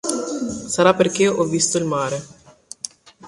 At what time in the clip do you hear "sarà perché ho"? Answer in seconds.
0.69-1.43